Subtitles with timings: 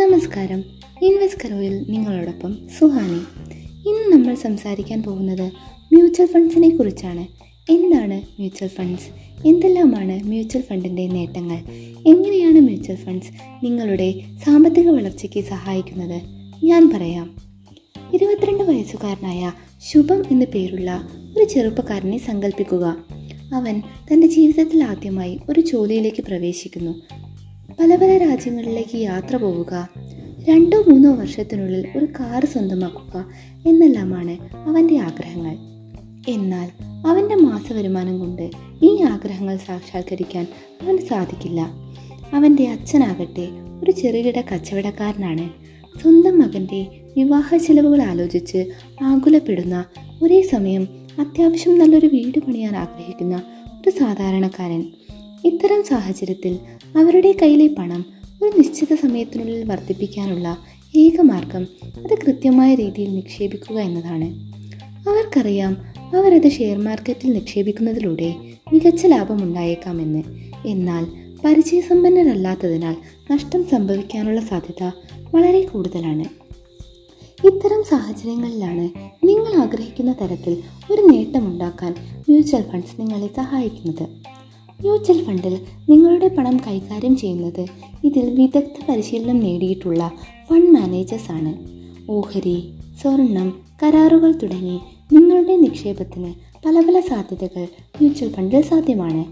[0.00, 0.64] നമസ്കാരം.
[1.02, 3.20] ഇൻവെസ്റ്റ് കരോയിൽ നിങ്ങളോടൊപ്പം സുഹാനി.
[3.88, 5.52] ഇന്ന് നമ്മൾ സംസാരിക്കാൻ പോകുന്നത്
[5.92, 7.26] മ്യൂച്വൽ ഫണ്ട്സിനെ കുറിച്ചാണ്.
[7.72, 9.06] എന്താണ് മ്യൂച്വൽ ഫണ്ട്സ്
[9.48, 11.58] എന്തെല്ലാമാണ് മ്യൂച്വൽ ഫണ്ടിന്റെ നേട്ടങ്ങൾ?
[12.06, 13.30] എങ്ങനെയാണ് മ്യൂച്വൽ ഫണ്ട്സ്
[13.64, 14.14] നിങ്ങളുടെ
[14.44, 16.22] സാമ്പത്തിക വളർച്ചയ്ക്ക് സഹായിക്കുന്നത്?
[16.64, 17.36] ഞാൻ പറയാം.
[18.14, 19.52] ഇരുപത്തിരണ്ട് വയസ്സുകാരനായ
[19.92, 23.04] ശുഭം എന്നു പേരുള്ള ഒരു ചെറുപ്പക്കാരനെ സങ്കല്പിക്കുക
[23.54, 23.82] അവൻ
[24.12, 26.94] തന്റെ ജീവിതത്തിൽ ആദ്യമായി ഒരു ജോലിയിലേക്ക് പ്രവേശിക്കുന്നു.
[27.78, 29.88] പല പല രാജ്യങ്ങളിലേക്ക് യാത്ര പോവുക
[30.48, 33.26] രണ്ടോ മൂന്നോ വർഷത്തിനുള്ളിൽ ഒരു കാർ സ്വന്തമാക്കുക
[33.66, 35.56] എന്നെല്ലാമാണ് അവന്റെ ആഗ്രഹങ്ങൾ.
[36.28, 36.70] എന്നാൽ
[37.06, 38.50] അവന്റെ മാസവരുമാനം കൊണ്ട്
[38.82, 40.46] ഈ ആഗ്രഹങ്ങൾ സാക്ഷാത്കരിക്കാൻ
[40.82, 41.60] അവന് സാധിക്കില്ല.
[42.32, 43.48] അവന്റെ അച്ഛനാകട്ടെ
[43.82, 45.50] ഒരു ചെറുകിട കച്ചവടക്കാരനാണ്.
[46.02, 48.64] സ്വന്തം മകന്റെ വിവാഹ ചെലവുകൾ ആലോചിച്ച്
[49.02, 49.84] ആകുലപ്പെടുന്ന
[50.22, 50.88] ഒരേ സമയം
[51.20, 53.42] അത്യാവശ്യം നല്ലൊരു വീട് പണിയാൻ ആഗ്രഹിക്കുന്ന
[53.80, 54.84] ഒരു സാധാരണക്കാരൻ.
[55.44, 56.58] ഇത്തരം സാഹചര്യത്തിൽ
[56.98, 58.04] അവരുടെ കയ്യിലെ പണം
[58.42, 60.56] ഒരു നിശ്ചിത സമയത്തിനുള്ളിൽ വർദ്ധിപ്പിക്കാനുള്ള
[60.96, 61.66] ഏക മാർഗം
[61.98, 64.28] അത് കൃത്യമായ രീതിയിൽ നിക്ഷേപിക്കുക എന്നതാണ്.
[65.08, 65.76] അവർക്കറിയാം
[66.16, 68.34] അവരത് ഷെയർ മാർക്കറ്റിൽ നിക്ഷേപിക്കുന്നതിലൂടെ
[68.72, 70.22] മികച്ച ലാഭമുണ്ടായേക്കാമെന്ന്.
[70.66, 71.06] എന്നാൽ
[71.44, 72.96] പരിചയസമ്പന്നരല്ലാത്തതിനാൽ
[73.32, 74.90] നഷ്ടം സംഭവിക്കാനുള്ള സാധ്യത
[75.34, 76.24] വളരെ കൂടുതലാണ്.
[77.46, 78.88] ഇത്തരം സാഹചര്യങ്ങളിലാണ്
[79.24, 81.94] നിങ്ങൾ ആഗ്രഹിക്കുന്ന തരത്തിൽ ഒരു നേട്ടമുണ്ടാക്കാൻ
[82.28, 84.30] മ്യൂച്വൽ ഫണ്ട്സ് നിങ്ങളെ സഹായിക്കുന്നത്.
[84.80, 85.58] മ്യൂച്വൽ ഫണ്ടിൽ
[85.90, 87.66] നിങ്ങളുടെ പണം കൈകാര്യം ചെയ്യുന്നത്
[88.04, 90.12] ഇതിൽ വിദഗ്ധ പരിശീലനം നേടിയിട്ടുള്ള
[90.50, 91.54] ഫണ്ട് മാനേജേഴ്സ് ആണ്.
[92.10, 92.72] ഓഹരി
[93.02, 94.78] സ്വർണം കരാറുകൾ തുടങ്ങി
[95.12, 96.34] നിങ്ങളുടെ നിക്ഷേപത്തിന്
[96.66, 99.24] പല പല സാധ്യതകൾ മ്യൂച്വൽ ഫണ്ടിൽ സാധ്യമാണ്.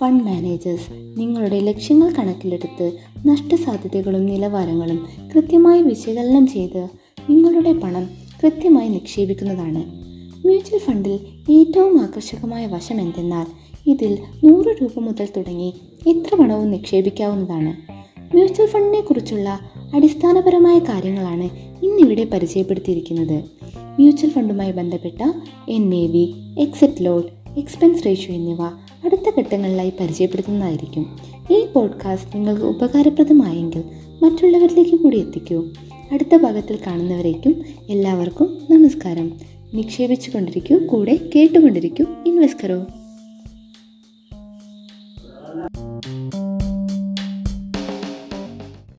[0.00, 2.92] ഫണ്ട് മാനേജേഴ്സ് നിങ്ങളുടെ ലക്ഷ്യങ്ങൾ കണക്കിലെടുത്ത്
[3.26, 6.88] നഷ്ടസാധ്യതകളും നിലവാരങ്ങളും കൃത്യമായി വിശകലനം ചെയ്ത്
[7.30, 8.10] നിങ്ങളുടെ പണം
[8.42, 9.84] കൃത്യമായി നിക്ഷേപിക്കുന്നതാണ്.
[10.46, 11.18] മ്യൂച്വൽ ഫണ്ടിൽ
[11.50, 13.46] ഏറ്റവും ആകർഷകമായ വശം എന്തെന്നാൽ
[13.88, 15.74] ഇതിൽ നൂറ് രൂപ മുതൽ തുടങ്ങി
[16.08, 17.76] എത്ര പണവും നിക്ഷേപിക്കാവുന്നതാണ്.
[18.34, 19.58] മ്യൂച്വൽ ഫണ്ടിനെ കുറിച്ചുള്ള
[19.94, 21.42] അടിസ്ഥാനപരമായ കാര്യങ്ങളാണ്
[21.84, 23.44] ഇന്നിവിടെ പരിചയപ്പെടുത്തിയിരിക്കുന്നത്.
[23.98, 25.22] മ്യൂച്വൽ ഫണ്ടുമായി ബന്ധപ്പെട്ട
[25.68, 27.24] N A V exit load
[27.58, 28.62] expense ratio എന്നിവ
[29.04, 31.16] അടുത്ത ഘട്ടങ്ങളിലായി പരിചയപ്പെടുത്തുന്നതായിരിക്കും.
[31.50, 33.82] ഈ പോഡ്കാസ്റ്റ് നിങ്ങൾക്ക് ഉപകാരപ്രദമായെങ്കിൽ
[34.22, 35.64] മറ്റുള്ളവരിലേക്ക് കൂടി എത്തിക്കൂ.
[36.12, 39.32] അടുത്ത ഭാഗത്തിൽ കാണുന്നവരേക്കും എല്ലാവർക്കും നമസ്കാരം.
[39.74, 42.86] നിക്ഷേപിച്ചു കൊണ്ടിരിക്കൂ കൂടെ കേട്ടുകൊണ്ടിരിക്കൂ ഇൻവെസ്റ്റ് കരോ.
[45.48, 46.67] かな。